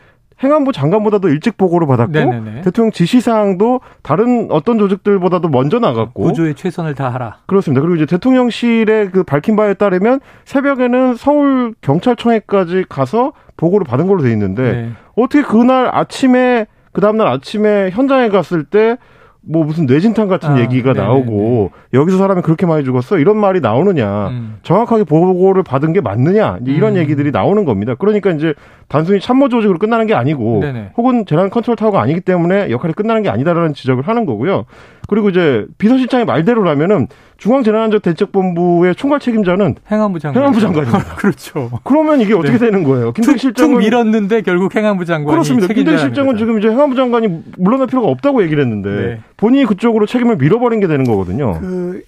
[0.44, 2.62] 행안부 장관보다도 일찍 보고를 받았고 네네네.
[2.62, 7.38] 대통령 지시사항도 다른 어떤 조직들보다도 먼저 나갔고 구조에 최선을 다하라.
[7.46, 7.82] 그렇습니다.
[7.82, 14.32] 그리고 이제 대통령실의 그 밝힌 바에 따르면 새벽에는 서울 경찰청에까지 가서 보고를 받은 걸로 돼
[14.32, 14.90] 있는데 네.
[15.16, 18.98] 어떻게 그날 아침에 그 다음날 아침에 현장에 갔을 때
[19.46, 21.06] 뭐 무슨 뇌진탕 같은 아, 얘기가 네네네.
[21.06, 24.58] 나오고 여기서 사람이 그렇게 많이 죽었어 이런 말이 나오느냐 음.
[24.64, 26.98] 정확하게 보고를 받은 게 맞느냐 이런 음.
[26.98, 27.96] 얘기들이 나오는 겁니다.
[27.96, 28.54] 그러니까 이제
[28.88, 30.92] 단순히 참모 조직으로 끝나는 게 아니고 네네.
[30.96, 34.66] 혹은 재난 컨트롤 타워가 아니기 때문에 역할이 끝나는 게 아니다라는 지적을 하는 거고요.
[35.10, 37.08] 그리고 이제 비서실장의 말대로라면은
[37.44, 40.42] 중앙재난안전대책본부의 총괄 책임자는 행안부 장관.
[40.42, 41.16] 행안부 장관입니다.
[41.16, 41.70] 그렇죠.
[41.84, 42.58] 그러면 이게 어떻게 네.
[42.60, 43.12] 되는 거예요?
[43.14, 45.74] 김대기 실장은 밀었는데 결국 행안부 장관이 그렇습니다.
[45.74, 49.20] 김대기 실장은 지금 이제 행안부 장관이 물러날 필요가 없다고 얘기를 했는데 네.
[49.38, 51.60] 본인이 그쪽으로 책임을 밀어버린 게 되는 거거든요.
[51.60, 52.02] 그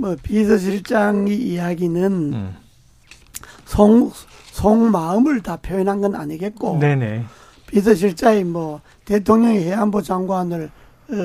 [0.00, 2.56] 뭐 비서실장의 이야기는 음.
[3.66, 4.10] 송
[4.52, 6.78] 속마음을 다 표현한 건 아니겠고.
[6.80, 7.24] 네네.
[7.66, 10.70] 비서실장이 뭐 대통령이 해안부 장관을 어,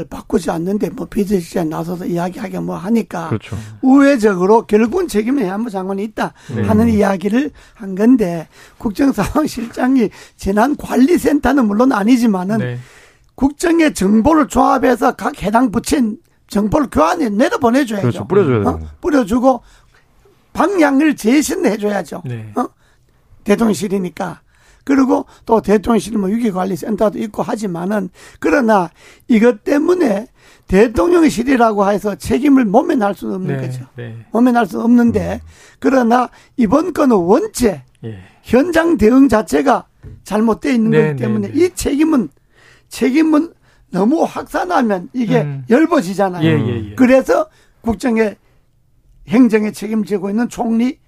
[0.09, 3.57] 바꾸지 않는데 뭐 비서실장이 나서서 이야기하게 뭐 하니까 그렇죠.
[3.81, 6.63] 우회적으로 결국은 책임은 해안부 장관이 있다 네.
[6.63, 12.79] 하는 이야기를 한 건데 국정상황실장이 재난관리센터는 물론 아니지만은 네.
[13.35, 16.01] 국정의 정보를 조합해서 각 해당 부처에
[16.47, 18.01] 정보를 교환해 내려 보내줘야죠.
[18.01, 18.27] 그렇죠.
[18.27, 18.79] 뿌려줘야 어?
[19.01, 19.61] 뿌려주고
[20.53, 22.23] 방향을 제시는 해줘야죠.
[22.25, 22.51] 네.
[22.55, 22.67] 어?
[23.43, 24.41] 대통령실이니까.
[24.85, 28.89] 그리고 또 대통령실 뭐 위기관리센터도 있고 하지만은 그러나
[29.27, 30.27] 이것 때문에
[30.67, 33.67] 대통령실이라고 해서 책임을 모면할 수는 없는 네.
[33.67, 33.85] 거죠.
[33.95, 34.15] 네.
[34.31, 35.41] 모면할 수는 없는데
[35.79, 38.19] 그러나 이번 건은 원체 예.
[38.43, 39.87] 현장 대응 자체가
[40.23, 41.65] 잘못되어 있는 네, 거기 때문에 네, 네.
[41.65, 42.29] 이 책임은
[42.87, 43.53] 책임은
[43.91, 45.65] 너무 확산하면 이게 음.
[45.69, 46.45] 열버지잖아요.
[46.45, 46.95] 예, 예, 예.
[46.95, 47.47] 그래서
[47.81, 48.35] 국정의
[49.27, 50.99] 행정에 책임지고 있는 총리,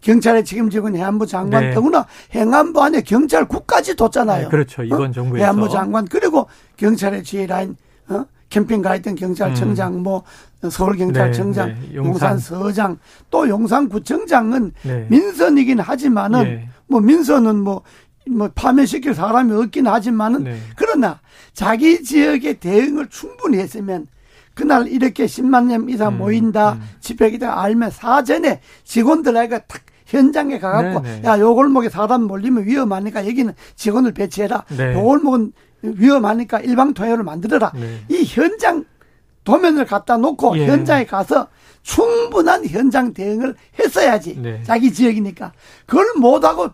[0.00, 1.74] 경찰에 책임지고 있는 해안부 장관, 네.
[1.74, 4.44] 더구나 해안부 안에 경찰국까지 뒀잖아요.
[4.44, 4.82] 네, 그렇죠.
[4.82, 5.12] 이번 어?
[5.12, 5.44] 정부에서.
[5.44, 7.76] 해안부 장관 그리고 경찰의 지휘 라인
[8.08, 8.24] 어?
[8.48, 10.24] 캠핑 가 있던 경찰청장, 뭐
[10.68, 11.74] 서울경찰청장, 음.
[11.74, 11.94] 네, 네.
[11.94, 12.12] 용산.
[12.12, 12.98] 용산 서장,
[13.30, 15.06] 또 용산구청장은 네.
[15.08, 16.68] 민선이긴 하지만은 예.
[16.88, 17.82] 뭐 민선은 뭐,
[18.28, 20.58] 뭐 파면시킬 사람이 없긴 하지만은 네.
[20.76, 21.20] 그러나
[21.52, 24.08] 자기 지역의 대응을 충분히 했으면
[24.54, 26.82] 그날 이렇게 10만 명 이상 음, 모인다 음.
[27.00, 31.28] 집회기다 알면 사전에 직원들에게 탁 현장에 가갖고 네, 네.
[31.28, 34.94] 야 요 골목에 사람 몰리면 위험하니까 여기는 직원을 배치해라 네.
[34.94, 38.00] 요 골목은 위험하니까 일방 통행을 만들어라 네.
[38.08, 38.84] 이 현장
[39.44, 40.66] 도면을 갖다 놓고 예.
[40.66, 41.48] 현장에 가서
[41.82, 44.36] 충분한 현장 대응을 했어야지.
[44.36, 44.62] 네.
[44.64, 45.52] 자기 지역이니까.
[45.86, 46.68] 그걸 못하고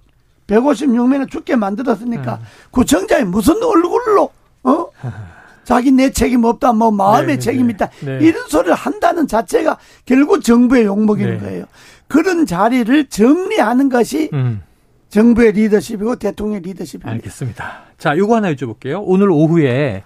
[0.48, 2.44] 156명을 죽게 만들었으니까 음.
[2.72, 4.30] 구청장이 무슨 얼굴로,
[4.64, 4.86] 어?
[5.66, 7.72] 자기 내 책임 없다, 뭐 마음의 네, 책임 네.
[7.72, 7.90] 있다.
[8.00, 8.18] 네.
[8.22, 11.40] 이런 소리를 한다는 자체가 결국 정부의 욕먹이는 네.
[11.40, 11.64] 거예요.
[12.06, 14.62] 그런 자리를 정리하는 것이 음.
[15.08, 17.10] 정부의 리더십이고 대통령 리더십입니다.
[17.10, 17.80] 알겠습니다.
[17.98, 19.02] 자, 요거 하나 여쭤볼게요.
[19.04, 20.02] 오늘 오후에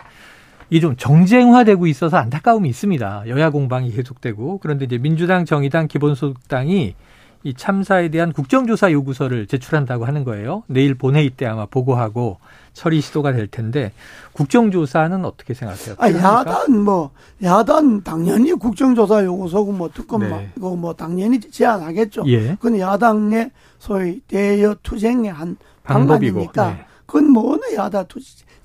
[0.71, 3.25] 이 좀 정쟁화되고 있어서 안타까움이 있습니다.
[3.27, 6.95] 여야 공방이 계속되고 그런데 이제 민주당, 정의당, 기본소득당이
[7.43, 10.63] 이 참사에 대한 국정조사 요구서를 제출한다고 하는 거예요.
[10.67, 12.39] 내일 본회의 때 아마 보고하고
[12.75, 13.93] 처리 시도가 될 텐데
[14.33, 15.97] 국정조사는 어떻게 생각하세요?
[15.99, 16.13] 아?
[16.13, 17.11] 야당 뭐
[17.43, 20.51] 야당 당연히 국정조사 요구서고 뭐 특검 네.
[20.55, 22.25] 뭐 당연히 제안하겠죠.
[22.27, 22.57] 예.
[22.57, 26.85] 그건 야당의 소위 대여 투쟁의 한 방법이고, 방안이니까 네.
[27.07, 28.21] 그건 뭐 어느 야당도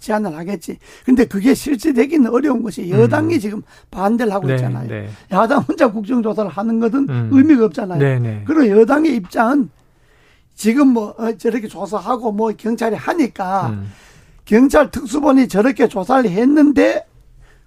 [0.06, 0.78] 제안을 하겠지.
[1.04, 4.50] 근데 그게 실제되기는 어려운 것이 여당이 지금 반대를 하고 음.
[4.50, 4.88] 네, 있잖아요.
[4.88, 5.10] 네.
[5.32, 7.30] 야당 혼자 국정조사를 하는 것은 음.
[7.32, 8.00] 의미가 없잖아요.
[8.00, 8.44] 네, 네.
[8.46, 9.70] 그리고 여당의 입장은
[10.54, 13.91] 지금 뭐 어, 저렇게 조사하고 뭐 경찰이 하니까 음.
[14.46, 17.06] 경찰 특수본이 저렇게 조사를 했는데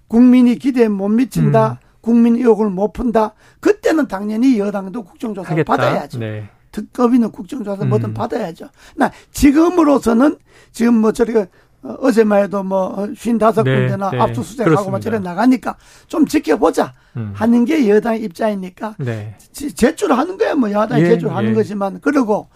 [0.07, 1.71] 국민이 기대에 못 미친다.
[1.71, 1.89] 음.
[2.01, 3.33] 국민 의혹을 못 푼다.
[3.59, 5.75] 그때는 당연히 여당도 국정조사를 하겠다.
[5.75, 6.19] 받아야죠.
[6.19, 6.49] 네.
[6.71, 7.89] 특검이는 국정조사 음.
[7.89, 8.69] 뭐든 받아야죠.
[8.95, 10.37] 나 지금으로서는
[10.71, 11.47] 지금 뭐 저렇게
[11.81, 14.19] 어, 어제만 해도 뭐 쉰다섯 네, 군데나 네.
[14.19, 14.99] 압수수색하고 막.
[14.99, 17.31] 저래 나가니까 좀 지켜보자 음.
[17.33, 19.35] 하는 게 여당의 입장이니까 네.
[19.51, 21.53] 지- 제출하는 거야 뭐 야당이 예, 제출하는 예.
[21.53, 22.47] 거지만 그리고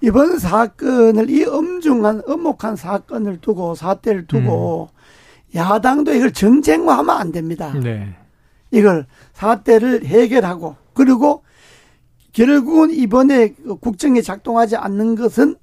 [0.00, 4.88] 이번 사건을 이 엄중한 엄혹한 사건을 두고 사태를 두고
[5.54, 7.72] 야당도 이걸 정쟁화하면 안 됩니다.
[7.80, 8.12] 네.
[8.72, 11.44] 이걸 사태를 해결하고 그리고
[12.32, 15.54] 결국은 이번에 그 국정에 작동하지 않는 것은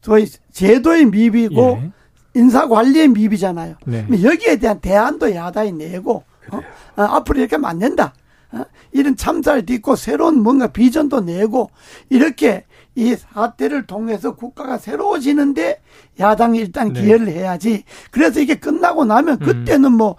[0.00, 1.90] 저희 제도의 미비고 예.
[2.34, 3.76] 인사 관리의 미비잖아요.
[3.86, 4.06] 네.
[4.22, 6.58] 여기에 대한 대안도 야당이 내고 어?
[6.96, 8.12] 어, 앞으로 이렇게 하면 안 된다.
[8.52, 8.64] 어?
[8.92, 11.70] 이런 참사를 딛고 새로운 뭔가 비전도 내고
[12.10, 12.64] 이렇게
[12.96, 15.80] 이 사태를 통해서 국가가 새로워지는데
[16.20, 17.02] 야당이 일단 네.
[17.02, 17.84] 기여를 해야지.
[18.10, 20.16] 그래서 이게 끝나고 나면 그때는 뭐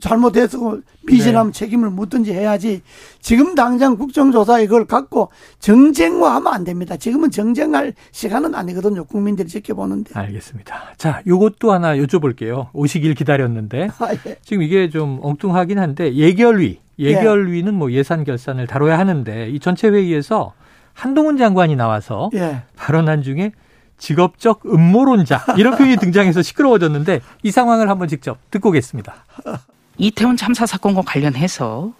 [0.00, 2.82] 잘못해서 미진하면 책임을 묻든지 해야지.
[3.20, 6.96] 지금 당장 국정조사 이걸 갖고 정쟁화하면 안 됩니다.
[6.98, 9.04] 지금은 정쟁할 시간은 아니거든요.
[9.04, 10.10] 국민들이 지켜보는데.
[10.12, 10.94] 알겠습니다.
[10.98, 12.68] 자, 요것도 하나 여쭤볼게요.
[12.74, 13.88] 오시길 기다렸는데.
[13.98, 14.36] 아, 예.
[14.42, 20.52] 지금 이게 좀 엉뚱하긴 한데 예결위, 예결위는 뭐 예산 결산을 다뤄야 하는데 이 전체 회의에서
[20.98, 22.62] 한동훈 장관이 나와서 예.
[22.76, 23.52] 발언한 중에
[23.98, 29.14] 직업적 음모론자 이런 표현이 등장해서 시끄러워졌는데 이 상황을 한번 직접 듣고 오겠습니다.
[29.96, 31.92] 이태원 참사 사건과 관련해서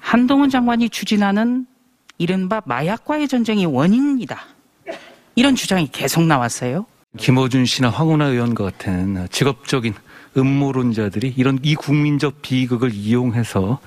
[0.00, 1.66] 한동훈 장관이 추진하는
[2.18, 4.40] 이른바 마약과의 전쟁이 원인이다.
[5.36, 6.86] 이런 주장이 계속 나왔어요.
[7.16, 9.94] 김어준 씨나 황운하 의원과 같은 직업적인
[10.36, 13.78] 음모론자들이 이런 이 국민적 비극을 이용해서 어,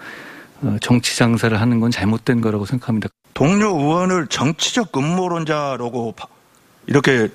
[0.82, 3.10] 정치 장사를 하는 건 잘못된 거라고 생각합니다.
[3.34, 6.28] 동료 의원을 정치적 음모론자라고 바-
[6.88, 7.30] 이렇게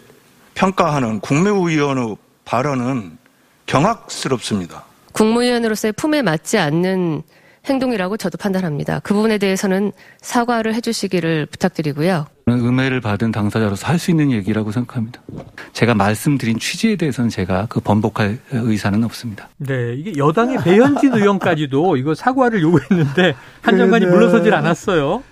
[0.55, 3.19] 평가하는 국무위원의 발언은
[3.67, 4.85] 경악스럽습니다.
[5.13, 7.23] 국무위원으로서의 품에 맞지 않는
[7.67, 9.01] 행동이라고 저도 판단합니다.
[9.01, 12.27] 그 부분에 대해서는 사과를 해주시기를 부탁드리고요.
[12.61, 15.21] 음해를 받은 당사자로서 할 수 있는 얘기라고 생각합니다.
[15.73, 19.49] 제가 말씀드린 취지에 대해서는 제가 그 번복할 의사는 없습니다.
[19.59, 25.23] 네, 이게 여당의 배현진 의원까지도 이거 사과를 요구했는데 한 장관이 그, 물러서질 않았어요.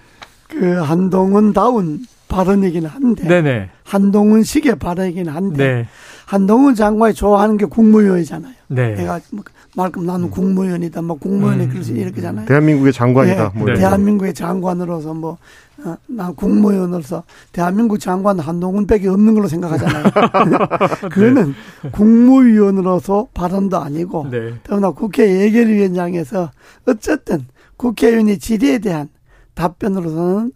[0.49, 3.71] 그 한동훈 다운 발언이긴 한데 네네.
[3.83, 5.89] 한동훈 식의 발언이긴 한데 네.
[6.27, 8.55] 한동훈 장관이 좋아하는 게 국무위원이잖아요.
[8.69, 8.95] 네.
[8.95, 9.43] 내가 뭐
[9.77, 11.71] 말끔 나는 국무위원이다, 뭐 국무위원이 음.
[11.71, 12.47] 그래서 이렇게잖아요.
[12.47, 13.53] 대한민국의 장관이다.
[13.55, 15.39] 예, 뭐 대한민국의 장관으로서 뭐,
[15.85, 20.05] 어, 난 국무위원으로서 대한민국 장관 한동훈 밖에 없는 걸로 생각하잖아요.
[21.11, 21.55] 그거는
[21.93, 24.55] 국무위원으로서 발언도 아니고, 네.
[24.65, 26.51] 더구나 국회 예결위원장에서
[26.87, 29.09] 어쨌든 국회의원의 질의에 대한
[29.55, 30.53] 답변으로서는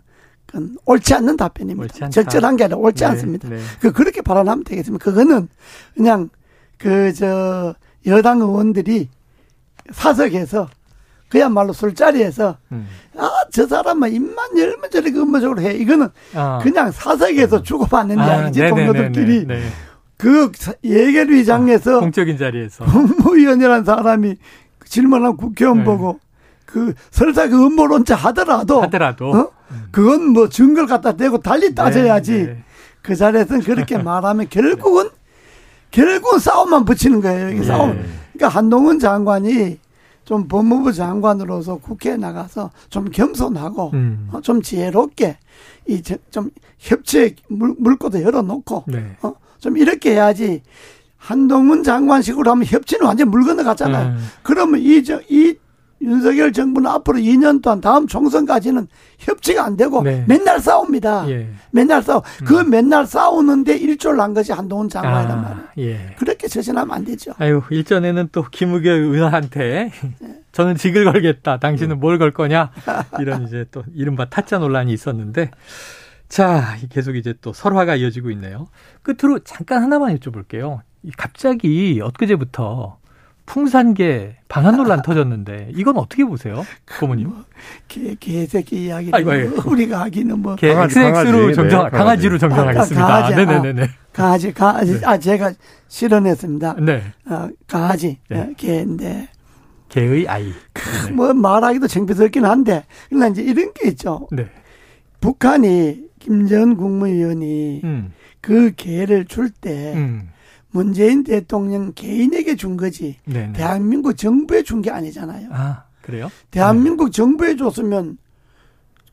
[0.46, 2.06] 그건 옳지 않는 답변입니다.
[2.06, 2.14] 옳지.
[2.14, 3.48] 적절한 게 아니라 옳지 네, 않습니다.
[3.48, 3.58] 네.
[3.80, 5.02] 그 그렇게 발언하면 되겠습니다.
[5.04, 5.48] 그거는
[5.94, 6.28] 그냥
[6.78, 7.74] 그 저
[8.06, 9.08] 여당 의원들이
[9.92, 10.68] 사석에서
[11.28, 12.86] 그야말로 술자리에서 음.
[13.16, 16.58] 아저 사람은 입만 열면 저렇게 업무적으로 해 이거는 아.
[16.62, 18.86] 그냥 사석에서 주고받는 아, 이야기지 네네네네.
[18.86, 19.62] 동료들끼리 네.
[20.16, 22.84] 그 사- 예결위장에서 공적인 자리에서.
[22.84, 24.36] 국무위원이라는 사람이
[24.84, 25.84] 질문한 국회의원 네.
[25.84, 26.20] 보고
[26.66, 29.30] 그 설사 그 음모론자 하더라도 하더라도.
[29.32, 29.50] 어?
[29.90, 32.64] 그건 뭐 증거를 갖다 대고 달리 따져야지 네, 네.
[33.02, 35.08] 그 자리에서는 그렇게 말하면 결국은
[35.94, 37.50] 결국은 싸움만 붙이는 거예요.
[37.50, 37.66] 이게 네.
[37.66, 37.92] 싸움.
[38.32, 39.78] 그러니까 한동훈 장관이
[40.24, 44.28] 좀 법무부 장관으로서 국회에 나가서 좀 겸손하고 음.
[44.32, 45.38] 어, 좀 지혜롭게
[45.86, 49.16] 이 좀 협치의 물, 물꼬도 열어놓고 네.
[49.22, 50.62] 어, 좀 이렇게 해야지
[51.16, 54.08] 한동훈 장관식으로 하면 협치는 완전 물 건너갔잖아요.
[54.08, 54.26] 음.
[54.42, 55.54] 그러면 이, 저, 이
[56.04, 58.86] 윤석열 정부는 앞으로 2년 동안 다음 총선까지는
[59.18, 60.24] 협치가 안 되고 네.
[60.28, 61.28] 맨날 싸웁니다.
[61.30, 61.48] 예.
[61.70, 62.22] 맨날 싸우.
[62.44, 65.66] 그 맨날 싸우는데 일조를 한 것이 한동훈 장관이란 말이에요.
[65.66, 66.14] 아, 예.
[66.18, 67.32] 그렇게 처신하면 안 되죠.
[67.38, 69.90] 아유, 일전에는 또 김우겸 의원한테
[70.52, 71.58] 저는 직을 걸겠다.
[71.58, 72.70] 당신은 뭘걸 거냐?
[73.18, 75.50] 이런 이제 또 이른바 타짜 논란이 있었는데
[76.28, 78.68] 자, 계속 이제 또 설화가 이어지고 있네요.
[79.02, 80.80] 끝으로 잠깐 하나만 여쭤볼게요.
[81.02, 82.98] 이 갑자기 엊그제부터
[83.46, 86.64] 풍산계 방한 논란 터졌는데 이건 어떻게 보세요?
[86.98, 87.30] 고모님?
[87.88, 89.70] 개, 개새끼 이야기를 아이고, 아이고.
[89.70, 91.54] 우리가 하기는 뭐 개, 강아지, XX로 강아지.
[91.54, 93.04] 정정, 네, 강아지로 정정하겠습니다.
[93.04, 93.36] 아, 강아지.
[93.36, 93.90] 네네네네.
[94.12, 95.00] 강아지, 강아지.
[95.04, 95.52] 아, 제가
[95.88, 96.76] 실현했습니다.
[96.80, 97.02] 네.
[97.28, 98.38] 어, 강아지, 네.
[98.40, 99.28] 어, 개인데.
[99.88, 100.46] 개의 아이.
[100.46, 101.12] 네.
[101.12, 102.84] 뭐 말하기도 창피스럽긴 한데.
[103.08, 104.26] 그러나 이제 이런 게 있죠.
[104.32, 104.46] 네.
[105.20, 108.12] 북한이 김전 국무위원이 음.
[108.40, 110.30] 그 개를 줄때 음.
[110.78, 113.52] 문재인 대통령 개인에게 준 거지 네네.
[113.52, 115.48] 대한민국 정부에 준 게 아니잖아요.
[115.52, 116.28] 아, 그래요?
[116.50, 118.18] 대한민국 정부에 줬으면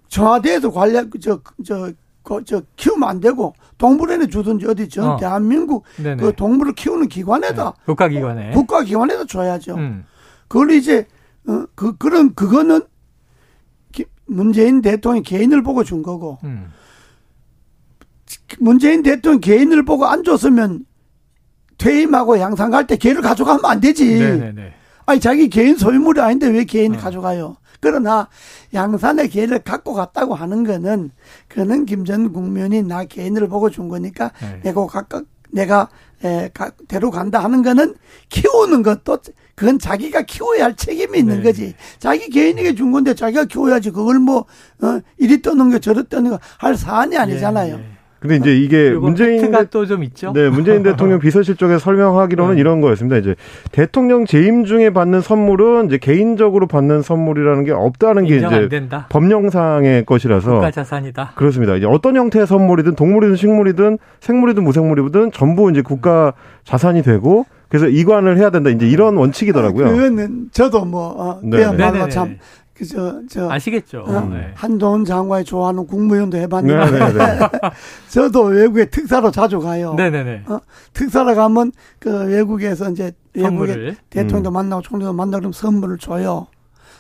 [0.08, 1.92] 청와대에서 관리 저저
[2.24, 5.18] 그, 저 키우면 안 되고 동물원에 주든지 어디 전 어.
[5.18, 6.16] 대한민국 네네.
[6.24, 8.52] 그 동물을 키우는 기관에다 국가기관에.
[8.54, 9.76] 국가기관에다 줘야죠.
[9.76, 10.04] 음.
[10.48, 11.06] 그걸 이제
[11.48, 12.82] 어, 그 그런 그거는
[13.92, 16.72] 기- 문재인 대통령 개인을 보고 준 거고 음.
[18.60, 20.86] 문재인 대통령 개인을 보고 안 줬으면
[21.82, 24.06] 퇴임하고 양산 갈 때 개를 가져가면 안 되지.
[24.20, 24.74] 네네네.
[25.08, 27.02] 아니 자기 개인 소유물이 아닌데 왜 개인을 어.
[27.02, 27.58] 가져가요?
[27.80, 28.28] 그러나
[28.74, 31.10] 양산의 개를 갖고 갔다고 하는 거는
[31.48, 34.60] 그는 김전 국면이 나 개인을 보고 준 거니까 네.
[34.64, 35.90] 내가 각각 내가
[36.24, 37.96] 에, 가, 데려간다 하는 거는
[38.30, 39.18] 키우는 것도
[39.56, 41.44] 그건 자기가 키워야 할 책임이 있는 네.
[41.44, 41.76] 거지.
[42.00, 44.46] 자기 개인에게 준 건데 자기가 키워야지 그걸 뭐
[44.82, 47.76] 어, 이리 떠는 거 저리 떠는 거 할 사안이 아니잖아요.
[47.76, 47.91] 예, 예.
[48.22, 50.32] 근데 이제 이게 문재인 팩트가 대- 또좀 있죠?
[50.32, 52.62] 네, 문재인 대통령 비서실 쪽에서 설명하기로는 네.
[52.62, 53.18] 이런 거였습니다.
[53.18, 53.34] 이제
[53.72, 59.08] 대통령 재임 중에 받는 선물은 이제 개인적으로 받는 선물이라는 게 없다는 게 이제 된다.
[59.10, 61.32] 법령상의 것이라서 국가 자산이다.
[61.36, 61.76] 그렇습니다.
[61.76, 68.38] 이제 어떤 형태의 선물이든 동물이든 식물이든 생물이든 무생물이든 전부 이제 국가 자산이 되고 그래서 이관을
[68.38, 68.70] 해야 된다.
[68.70, 69.86] 이제 이런 원칙이더라고요.
[69.96, 72.10] 그거는 저도 뭐 어, 네, 그야말로 네네네.
[72.10, 72.38] 참
[72.74, 74.02] 그저 저 아시겠죠?
[74.08, 74.52] 어, 네.
[74.56, 77.40] 한동훈 장관이 좋아하는 국무위원도 해봤는데 네, 네, 네.
[78.10, 79.94] 저도 외국에 특사로 자주 가요.
[79.96, 80.44] 네네네.
[80.48, 80.60] 어,
[80.94, 83.96] 특사로 가면 그 외국에서 이제 외국의 선물을.
[84.10, 84.54] 대통령도 음.
[84.54, 86.48] 만나고 총리도 만나고 그러면 선물을 줘요.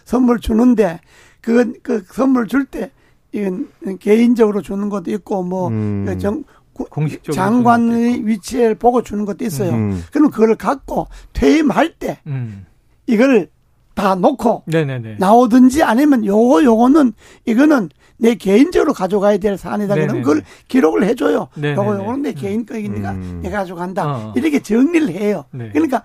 [0.04, 1.00] 선물 주는데
[1.42, 2.92] 그건 그 선물 줄 때
[3.32, 6.04] 이건 개인적으로 주는 것도 있고 뭐 음.
[6.06, 9.72] 그 정, 구- 공식적으로 장관의 위치를 보고 주는 것도 있어요.
[9.72, 10.04] 음.
[10.12, 12.66] 그럼 그걸 갖고 퇴임할 때 음.
[13.08, 13.50] 이걸
[13.94, 15.18] 다 놓고 네네네.
[15.20, 17.14] 나오든지 아니면 요거 요거는
[17.46, 20.24] 이거는 내 개인적으로 가져가야 될 사안이다 그러면 네네네.
[20.24, 21.48] 그걸 기록을 해줘요.
[21.56, 21.82] 네네네.
[21.82, 23.40] 요거 요거는 내 개인 거니까 음.
[23.44, 24.08] 내가 가져간다.
[24.08, 24.34] 어.
[24.36, 25.46] 이렇게 정리를 해요.
[25.52, 25.70] 네.
[25.74, 26.04] 그러니까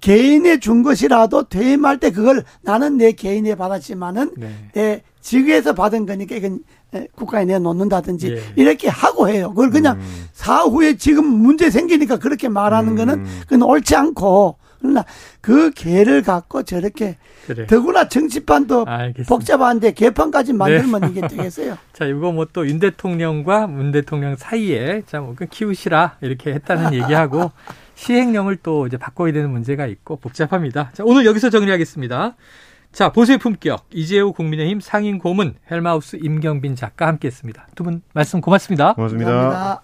[0.00, 4.50] 개인에 준 것이라도 퇴임할 때 그걸 나는 내 개인에 받았지만은 네.
[4.72, 6.60] 내 직위에서 받은 거니까 이건
[6.94, 8.42] 에, 국가에 내놓는다든지 예.
[8.56, 9.50] 이렇게 하고 해요.
[9.50, 10.24] 그걸 그냥 음.
[10.32, 12.96] 사후에 지금 문제 생기니까 그렇게 말하는 음.
[12.96, 15.04] 거는 그건 옳지 않고 그러나
[15.40, 17.66] 그 개를 갖고 저렇게 그래.
[17.66, 19.28] 더구나 정치판도 알겠습니다.
[19.28, 21.08] 복잡한데 개판까지 만들면 네.
[21.10, 21.76] 이게 되겠어요.
[21.92, 27.50] 자, 이거 뭐 또 윤 대통령과 문 대통령 사이에 자, 뭐 키우시라 이렇게 했다는 얘기하고
[27.96, 30.90] 시행령을 또 이제 바꿔야 되는 문제가 있고 복잡합니다.
[30.92, 32.36] 자, 오늘 여기서 정리하겠습니다.
[32.92, 37.68] 자, 보수의 품격 이재호 국민의힘 상임 고문 헬마우스 임경빈 작가 함께했습니다.
[37.74, 38.94] 두 분 말씀 고맙습니다.
[38.94, 39.30] 고맙습니다.
[39.30, 39.82] 감사합니다.